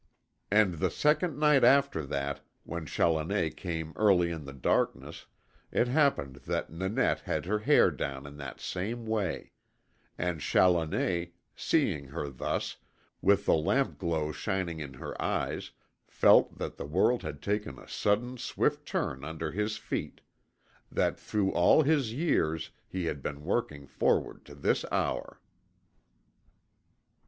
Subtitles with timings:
[0.49, 5.27] And the second night after that, when Challoner came early in the darkness,
[5.71, 9.51] it happened that Nanette had her hair down in that same way;
[10.17, 12.77] and Challoner, seeing her thus,
[13.21, 15.69] with the lampglow shining in her eyes,
[16.07, 20.21] felt that the world had taken a sudden swift turn under his feet
[20.91, 25.39] that through all his years he had been working forward to this hour.